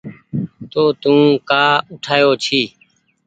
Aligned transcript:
تو 0.71 0.81
تونٚ 1.01 1.25
ڪآ 1.49 1.63
اُٺآيو 1.91 2.31
ڇي 2.43 2.61